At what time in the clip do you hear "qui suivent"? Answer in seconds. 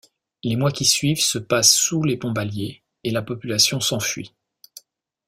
0.71-1.21